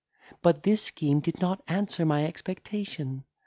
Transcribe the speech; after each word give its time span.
But 0.41 0.63
this 0.63 0.81
scheme 0.81 1.19
did 1.19 1.39
not 1.39 1.61
answer 1.67 2.07
my 2.07 2.25
expectation. 2.25 3.23